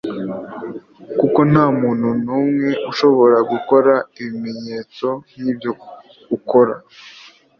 [1.19, 3.93] kuko nta muntu n’umwe ushobora gukora
[4.23, 5.71] ibimenyetso nk’ibyo
[6.37, 6.75] ukora